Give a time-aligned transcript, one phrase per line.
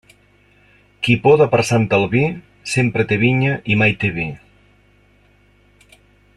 [1.07, 2.23] Qui poda per Sant Albí,
[2.73, 4.29] sempre té vinya i mai té vi.